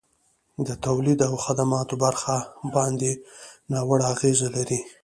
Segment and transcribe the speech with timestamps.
[0.67, 2.35] د تولید او خدماتو برخه
[2.73, 3.13] باندي
[3.71, 4.79] ناوړه اغیزه لري.